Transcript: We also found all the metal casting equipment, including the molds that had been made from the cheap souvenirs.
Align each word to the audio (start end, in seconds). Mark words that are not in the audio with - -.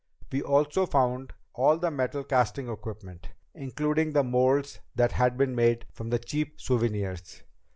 We 0.31 0.41
also 0.41 0.87
found 0.87 1.31
all 1.53 1.77
the 1.77 1.91
metal 1.91 2.23
casting 2.23 2.67
equipment, 2.69 3.29
including 3.53 4.13
the 4.13 4.23
molds 4.23 4.79
that 4.95 5.11
had 5.11 5.37
been 5.37 5.53
made 5.53 5.85
from 5.93 6.09
the 6.09 6.17
cheap 6.17 6.59
souvenirs. 6.59 7.43